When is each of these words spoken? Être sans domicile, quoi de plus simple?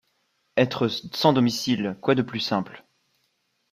Être 0.57 0.87
sans 0.87 1.31
domicile, 1.31 1.95
quoi 2.01 2.15
de 2.15 2.23
plus 2.23 2.39
simple? 2.39 2.87